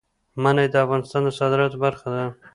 منی 0.43 0.67
د 0.69 0.75
افغانستان 0.85 1.21
د 1.25 1.29
صادراتو 1.39 1.81
برخه 1.85 2.07
ده. 2.15 2.25